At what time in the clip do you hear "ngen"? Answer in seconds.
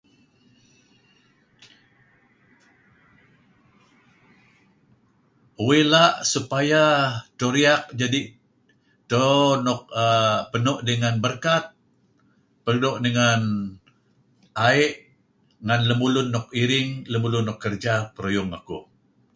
15.65-15.81